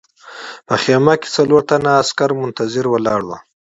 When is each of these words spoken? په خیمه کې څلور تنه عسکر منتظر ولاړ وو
په 0.67 0.73
خیمه 0.83 1.13
کې 1.21 1.29
څلور 1.37 1.61
تنه 1.69 1.91
عسکر 2.01 2.29
منتظر 2.41 2.85
ولاړ 2.89 3.19
وو 3.25 3.37